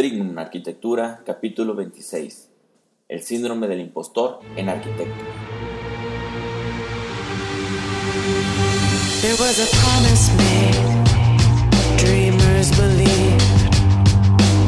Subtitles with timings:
[0.00, 2.48] Trignum Arquitectura, capítulo 26.
[3.06, 5.28] El síndrome del impostor en arquitectura.
[9.20, 10.72] There was a promise made,
[11.98, 13.44] dreamers believed,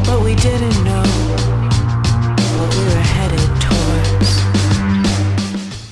[0.04, 1.02] but we didn't know
[2.58, 4.28] what we were headed towards.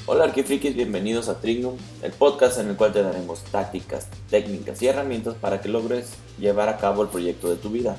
[0.04, 4.88] Hola arquifrikis, bienvenidos a Trignum, el podcast en el cual te daremos tácticas, técnicas y
[4.88, 7.96] herramientas para que logres llevar a cabo el proyecto de tu vida.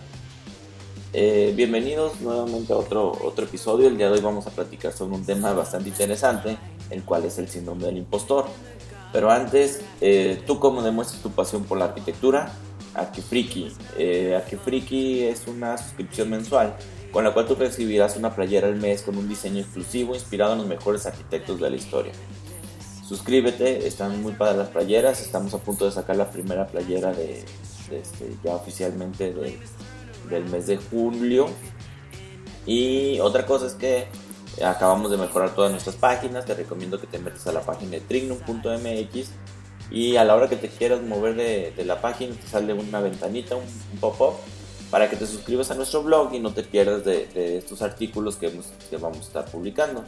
[1.13, 3.89] Eh, bienvenidos nuevamente a otro, otro episodio.
[3.89, 6.57] El día de hoy vamos a platicar sobre un tema bastante interesante,
[6.89, 8.45] el cual es el síndrome del impostor.
[9.11, 12.53] Pero antes, eh, ¿tú cómo demuestras tu pasión por la arquitectura?
[12.93, 13.73] Arquifriki.
[13.97, 16.75] Eh, Arquifriki es una suscripción mensual
[17.11, 20.59] con la cual tú recibirás una playera al mes con un diseño exclusivo inspirado en
[20.59, 22.13] los mejores arquitectos de la historia.
[23.05, 27.43] Suscríbete, están muy padres las playeras, estamos a punto de sacar la primera playera de,
[27.91, 29.59] este, ya oficialmente de,
[30.31, 31.47] del mes de julio.
[32.65, 34.07] Y otra cosa es que
[34.63, 36.45] acabamos de mejorar todas nuestras páginas.
[36.45, 39.29] Te recomiendo que te metas a la página de trignum.mx
[39.91, 43.55] y a la hora que te quieras mover de, la página te sale una ventanita,
[43.55, 43.65] un,
[43.99, 44.35] pop-up
[44.89, 48.51] para que te suscribas a nuestro blog y no te pierdas de, estos artículos que,
[48.99, 50.03] vamos a estar publicando.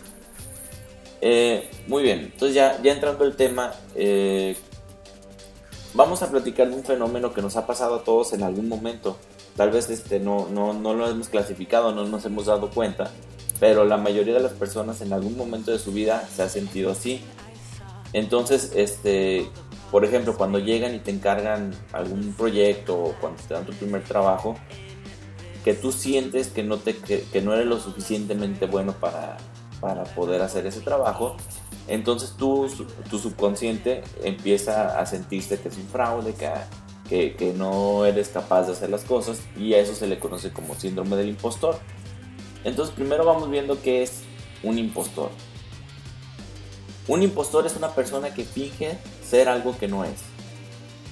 [1.22, 4.58] Eh, muy bien, entonces ya, ya entrando el tema, eh,
[5.94, 9.18] vamos a platicar de un fenómeno que nos ha pasado a todos en algún momento
[9.56, 13.12] tal vez este, no, no, no lo hemos clasificado, no nos hemos dado cuenta,
[13.60, 16.92] pero la mayoría de las personas en algún momento de su vida se ha sentido
[16.92, 17.22] así.
[18.14, 19.50] Entonces, este,
[19.92, 24.04] por ejemplo, cuando llegan y te encargan algún proyecto o cuando te dan tu primer
[24.04, 24.56] trabajo,
[25.64, 29.38] que tú sientes que no, te, que, no eres lo suficientemente bueno para,
[29.80, 31.38] para poder hacer ese trabajo,
[31.88, 32.68] entonces tú,
[33.10, 36.50] tu subconsciente empieza a sentirse que es un fraude, que,
[37.10, 40.76] que, no eres capaz de hacer las cosas y a eso se le conoce como
[40.76, 41.78] síndrome del impostor.
[42.64, 44.22] Entonces primero vamos viendo qué es
[44.64, 45.30] un impostor.
[47.08, 50.22] Un impostor es una persona que finge ser algo que no es.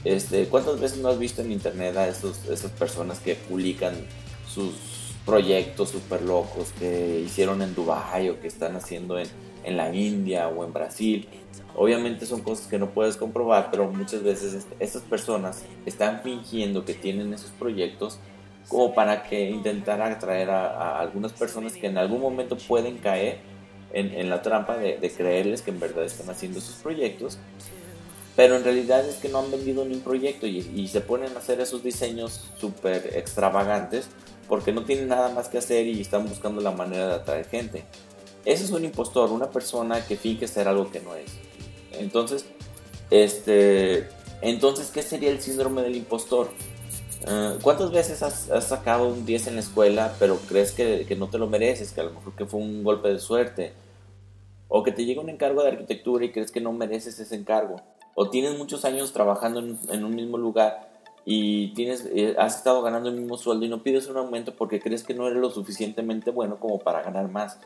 [0.03, 3.93] Este, ¿Cuántas veces no has visto en internet a esos, esas personas que publican
[4.47, 4.73] sus
[5.25, 9.27] proyectos súper locos que hicieron en Dubai o que están haciendo en,
[9.63, 11.27] en la India o en Brasil?
[11.75, 16.93] Obviamente son cosas que no puedes comprobar, pero muchas veces estas personas están fingiendo que
[16.93, 18.19] tienen esos proyectos
[18.67, 23.39] como para que intentar atraer a, algunas personas que en algún momento pueden caer
[23.93, 27.37] en, la trampa de, creerles que en verdad están haciendo esos proyectos,
[28.37, 31.35] pero en realidad es que no han vendido ni un proyecto y, y se ponen
[31.35, 34.07] a hacer esos diseños súper extravagantes
[34.47, 37.83] porque no tienen nada más que hacer y están buscando la manera de atraer gente.
[38.45, 41.31] Ese es un impostor, una persona que finge ser algo que no es.
[41.93, 42.45] Entonces,
[43.09, 44.07] este,
[44.41, 46.49] entonces, ¿qué sería el síndrome del impostor?
[47.27, 51.37] Ah, ¿Cuántas veces has, sacado un 10 en la escuela, pero crees que, no te
[51.37, 53.73] lo mereces, que a lo mejor que fue un golpe de suerte?
[54.67, 57.81] O que te llega un encargo de arquitectura y crees que no mereces ese encargo.
[58.15, 60.89] O tienes muchos años trabajando en, un mismo lugar
[61.23, 64.79] y tienes, eh, has estado ganando el mismo sueldo y no pides un aumento porque
[64.79, 67.59] crees que no eres lo suficientemente bueno como para ganar más.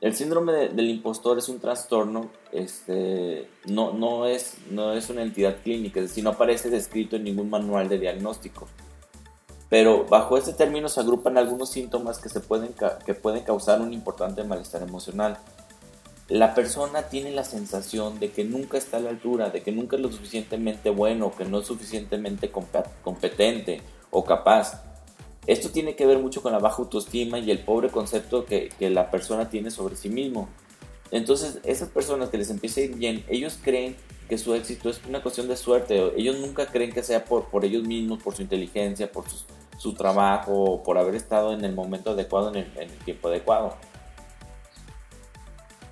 [0.00, 5.58] El síndrome del impostor es un trastorno, este, no, no, es, no es una entidad
[5.62, 8.66] clínica, es decir, no aparece descrito en ningún manual de diagnóstico.
[9.68, 12.74] Pero bajo este término se agrupan algunos síntomas que, se pueden,
[13.04, 15.38] que pueden causar un importante malestar emocional.
[16.28, 19.96] La persona tiene la sensación de que nunca está a la altura, de que nunca
[19.96, 24.82] es lo suficientemente bueno, que no es suficientemente competente o capaz
[25.46, 29.10] esto tiene que ver mucho con la baja autoestima y el pobre concepto que, la
[29.10, 30.48] persona tiene sobre sí mismo.
[31.10, 33.96] Entonces, esas personas que les empieza a ir bien, ellos creen
[34.28, 36.12] que su éxito es una cuestión de suerte.
[36.16, 39.24] Ellos nunca creen que sea por, ellos mismos, por su inteligencia, por
[39.78, 43.74] su, trabajo, por haber estado en el momento adecuado, en el, tiempo adecuado.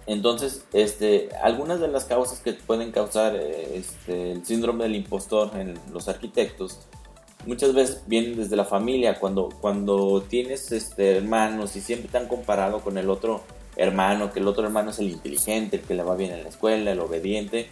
[0.07, 5.51] Entonces, este, algunas de las causas que pueden causar eh, este, el síndrome del impostor
[5.59, 6.79] en los arquitectos
[7.49, 12.29] muchas veces vienen desde la familia, cuando, cuando tienes este, hermanos y siempre te han
[12.29, 13.41] comparado con el otro
[13.77, 16.51] hermano, que el otro hermano es el inteligente, el que le va bien en la
[16.51, 17.69] escuela, el obediente.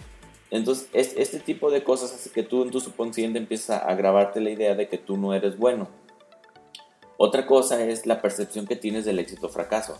[0.51, 4.49] Entonces, este tipo de cosas hace que tú en tu subconsciente empiezas a grabarte la
[4.49, 5.89] idea de que tú no eres bueno.
[7.19, 9.99] Otra cosa es la percepción que tienes del éxito o fracaso.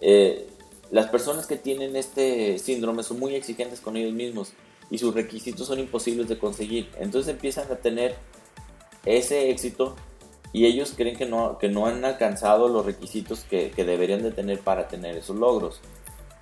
[0.00, 0.46] Eh,
[0.90, 4.54] las personas que tienen este síndrome son muy exigentes con ellos mismos
[4.90, 6.88] y sus requisitos son imposibles de conseguir.
[6.98, 8.16] Entonces empiezan a tener
[9.04, 9.96] ese éxito
[10.52, 14.60] y ellos creen que no, que no han alcanzado los requisitos que, deberían de tener
[14.60, 15.80] para tener esos logros.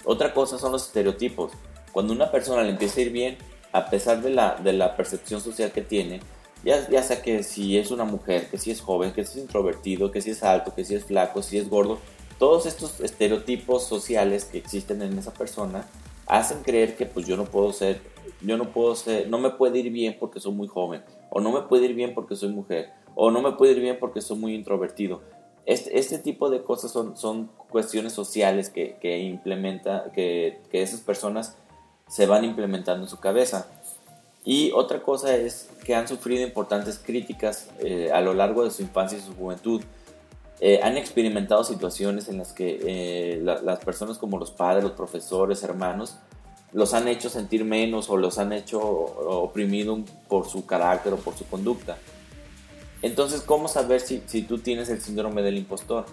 [0.05, 1.53] Otra cosa son los estereotipos.
[1.93, 3.39] Cuando una persona le empieza a ir bien,
[3.73, 6.21] a pesar de la, de la percepción social que tiene,
[6.62, 9.45] Ya, ya sea que si es una mujer, que si es joven, que si es
[9.45, 11.99] introvertido, que si es alto, que si es flaco, si es gordo,
[12.39, 15.87] todos estos estereotipos sociales que existen en esa persona
[16.27, 18.01] hacen creer que pues yo no puedo ser,
[18.42, 21.52] yo no puedo ser, no me puede ir bien porque soy muy joven, o no
[21.52, 24.38] me puede ir bien porque soy mujer, o no me puede ir bien porque soy
[24.38, 25.20] muy introvertido.
[25.66, 31.00] Este, este tipo de cosas son, son cuestiones sociales que, que implementa, que, que esas
[31.00, 31.56] personas
[32.08, 33.69] se van implementando en su cabeza.
[34.44, 38.82] Y otra cosa es que han sufrido importantes críticas eh, a lo largo de su
[38.82, 39.82] infancia y su juventud.
[40.60, 45.62] Eh, han experimentado situaciones en las que eh, las personas como los padres, los profesores,
[45.62, 46.16] hermanos,
[46.72, 51.37] los han hecho sentir menos o los han hecho oprimido por su carácter o por
[51.37, 51.99] su conducta.
[53.02, 56.06] Entonces, ¿cómo saber si, si tú tienes el síndrome del impostor?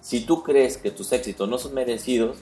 [0.00, 2.38] Si tú crees que tus éxitos no son merecidos,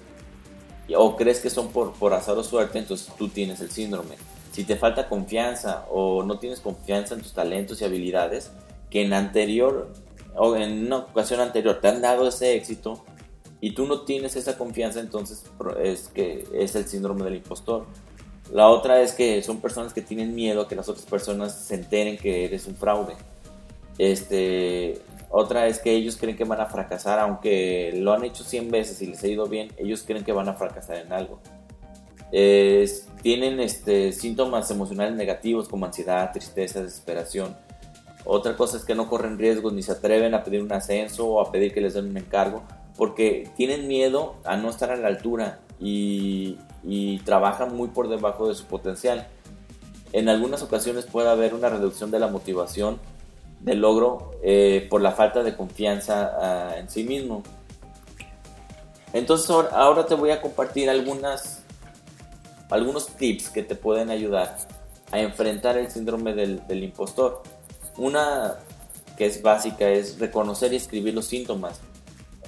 [0.96, 4.16] o crees que son por, por azar o suerte, entonces tú tienes el síndrome.
[4.52, 8.50] Si te falta confianza o no tienes confianza en tus talentos y habilidades,
[8.88, 9.92] que en anterior
[10.34, 13.04] o en una ocasión anterior te han dado ese éxito
[13.60, 15.44] y tú no tienes esa confianza, entonces
[15.82, 17.86] es que es el síndrome del impostor.
[18.52, 21.74] La otra es que son personas que tienen miedo a que las otras personas se
[21.74, 23.14] enteren que eres un fraude.
[23.98, 28.70] Este, otra es que ellos creen que van a fracasar, aunque lo han hecho 100
[28.70, 31.40] veces y les ha ido bien, ellos creen que van a fracasar en algo.
[33.22, 37.56] tienen este, síntomas emocionales negativos como ansiedad, tristeza, desesperación.
[38.24, 41.40] Otra cosa es que no corren riesgos ni se atreven a pedir un ascenso o
[41.40, 42.62] a pedir que les den un encargo
[42.98, 46.58] porque tienen miedo a no estar a la altura y,
[47.24, 49.28] trabajan muy por debajo de su potencial.
[50.12, 52.98] En algunas ocasiones puede haber una reducción de la motivación
[53.60, 57.42] de logro eh, por la falta de confianza ah, en sí mismo.
[59.12, 61.60] Entonces ahora te voy a compartir algunos
[63.18, 64.56] tips que te pueden ayudar
[65.10, 67.42] a enfrentar el síndrome del, del impostor.
[67.96, 68.54] Una
[69.16, 71.80] que es básica es reconocer y escribir los síntomas.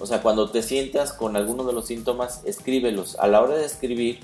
[0.01, 3.17] O sea, cuando te sientas con alguno de los síntomas, escríbelos.
[3.19, 4.21] A la hora de escribir,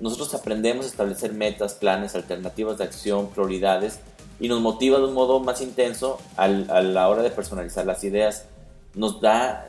[0.00, 4.00] nosotros aprendemos a establecer metas, planes, alternativas de acción, prioridades
[4.40, 8.46] y nos motiva de un modo más intenso a la hora de personalizar las ideas.
[8.94, 9.68] Nos da,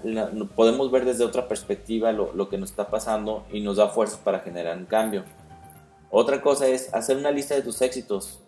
[0.56, 4.18] podemos ver desde otra perspectiva lo, lo que nos está pasando y nos da fuerzas
[4.18, 5.24] para generar un cambio.
[6.10, 8.40] Otra cosa es hacer una lista de tus éxitos.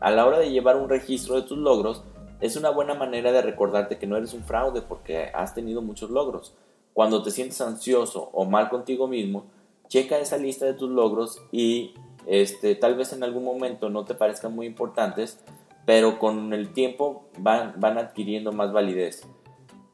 [0.00, 2.02] A la hora de llevar un registro de tus logros,
[2.40, 6.10] es una buena manera de recordarte que no eres un fraude porque has tenido muchos
[6.10, 6.54] logros.
[6.92, 9.46] Cuando te sientes ansioso o mal contigo mismo,
[9.88, 11.94] checa esa lista de tus logros y
[12.26, 15.38] este, tal vez en algún momento no te parezcan muy importantes,
[15.86, 19.22] pero con el tiempo van, van adquiriendo más validez.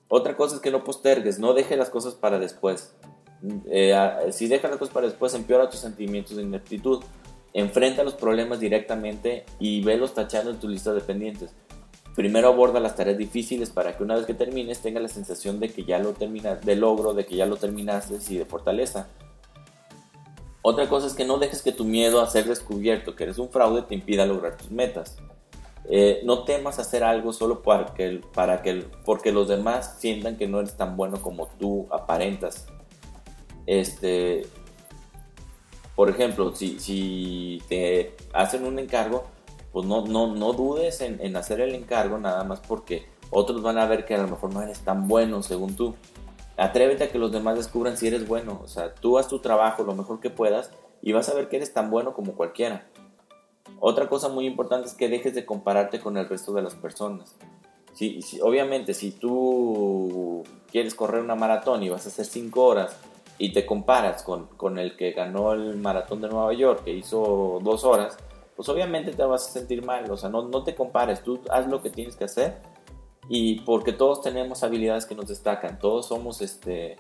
[0.09, 2.95] Otra cosa es que no postergues, no dejes las cosas para después.
[3.67, 3.95] Eh,
[4.31, 7.03] si dejas las cosas para después, empeora tus sentimientos de ineptitud.
[7.53, 11.55] Enfrenta los problemas directamente y velos tachando en tu lista de pendientes.
[12.15, 15.71] Primero aborda las tareas difíciles para que una vez que termines tengas la sensación de
[15.71, 19.09] que ya lo terminas, de logro, de que ya lo terminaste y de fortaleza.
[20.63, 23.51] Otra cosa es que no dejes que tu miedo a ser descubierto, que eres un
[23.51, 25.17] fraude, te impida lograr tus metas.
[25.87, 30.49] Eh, no temas hacer algo solo para que, para que, porque los demás sientan que
[30.49, 32.67] no eres tan bueno como tú aparentas.
[33.67, 34.47] Este,
[35.95, 39.25] por ejemplo, si, si te hacen un encargo,
[39.75, 43.77] pues no, no, no dudes en, en hacer el encargo nada más porque otros van
[43.77, 45.97] a ver que a lo mejor no eres tan bueno según tú.
[46.57, 48.61] Atrévete a que los demás descubran si eres bueno.
[48.63, 50.71] O sea, tú haz tu trabajo lo mejor que puedas
[51.03, 52.87] y vas a ver que eres tan bueno como cualquiera.
[53.81, 57.35] Otra cosa muy importante es que dejes de compararte con el resto de las personas.
[57.95, 62.97] Si, obviamente, si tú quieres correr una maratón y vas a hacer 5 horas
[63.39, 67.59] y te comparas con, con, el que ganó el maratón de Nueva York, que hizo
[67.61, 68.17] 2 horas,
[68.57, 70.11] pues obviamente te vas a sentir mal.
[70.11, 72.61] O sea, no, no te compares, tú haz lo que tienes que hacer
[73.29, 76.97] y porque todos tenemos habilidades que nos destacan, todos somos este,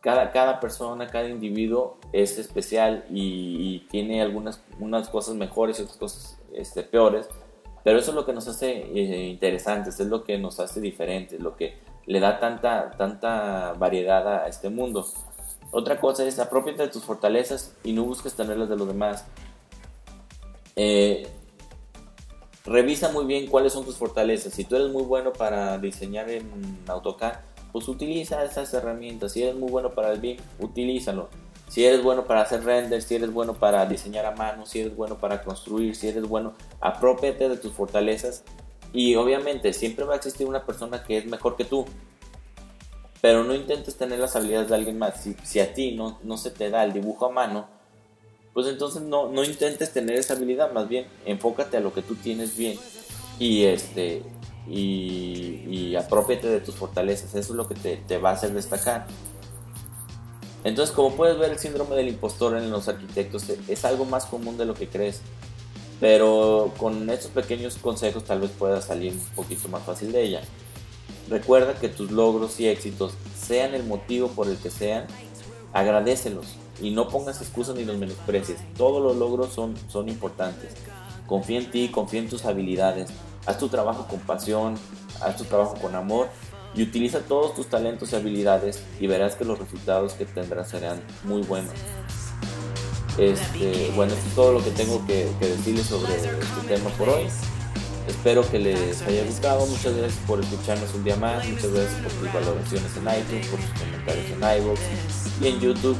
[0.00, 5.98] cada, cada persona, cada individuo es especial y, tiene algunas unas cosas mejores y otras
[5.98, 7.28] cosas este, peores,
[7.84, 11.40] pero eso es lo que nos hace eh, interesantes, es lo que nos hace diferentes,
[11.40, 15.06] lo que le da tanta, tanta variedad a este mundo.
[15.72, 19.26] Otra cosa es apropiate de tus fortalezas y no busques tenerlas de los demás.
[20.78, 21.26] Eh,
[22.66, 24.52] revisa muy bien cuáles son tus fortalezas.
[24.52, 27.36] Si tú eres muy bueno para diseñar en AutoCAD,
[27.72, 29.32] pues utiliza esas herramientas.
[29.32, 31.30] Si eres muy bueno para el BIM, utilízalo.
[31.68, 34.94] Si eres bueno para hacer render, si eres bueno para diseñar a mano, si eres
[34.94, 38.44] bueno para construir, si eres bueno, apropiate de tus fortalezas.
[38.92, 41.86] Y obviamente siempre va a existir una persona que es mejor que tú.
[43.22, 45.22] Pero no intentes tener las habilidades de alguien más.
[45.22, 47.75] Si, si a ti no, no se te da el dibujo a mano,
[48.56, 52.14] pues entonces no, no intentes tener esa habilidad, más bien enfócate a lo que tú
[52.14, 52.78] tienes bien
[53.38, 54.22] y este
[54.66, 58.54] y, y apropiate de tus fortalezas, eso es lo que te, te va a hacer
[58.54, 59.08] destacar.
[60.64, 64.56] Entonces, como puedes ver, el síndrome del impostor en los arquitectos es algo más común
[64.56, 65.20] de lo que crees.
[66.00, 70.40] Pero con estos pequeños consejos tal vez puedas salir un poquito más fácil de ella.
[71.28, 75.06] Recuerda que tus logros y éxitos, sean el motivo por el que sean,
[75.76, 76.46] agradecelos
[76.80, 78.58] y no pongas excusas ni los menosprecies.
[78.76, 80.72] Todos los logros son, son importantes.
[81.26, 83.10] Confía en ti, confía en tus habilidades.
[83.44, 84.76] Haz tu trabajo con pasión,
[85.20, 86.28] haz tu trabajo con amor
[86.74, 91.02] y utiliza todos tus talentos y habilidades y verás que los resultados que tendrás serán
[91.24, 91.74] muy buenos.
[93.18, 96.28] Este, bueno, esto es todo lo que tengo que, decirles sobre este
[96.68, 97.26] tema por hoy.
[98.08, 99.66] Espero que les haya gustado.
[99.66, 101.46] Muchas gracias por escucharnos un día más.
[101.48, 104.80] Muchas gracias por sus valoraciones en iTunes, por sus comentarios en iVoox
[105.40, 105.96] y en YouTube.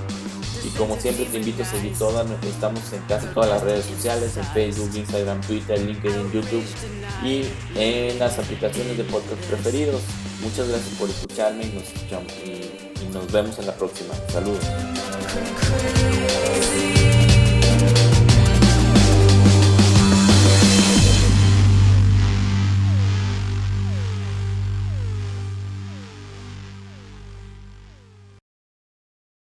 [0.64, 4.36] Y como siempre te invito a seguir todas, estamos en casi todas las redes sociales,
[4.36, 6.64] en Facebook, Instagram, Twitter, LinkedIn, YouTube
[7.22, 7.44] y
[7.76, 10.02] en las aplicaciones de podcast preferidos.
[10.40, 14.14] Muchas gracias por escucharme y nos escuchamos y nos vemos en la próxima.
[14.28, 14.64] Saludos.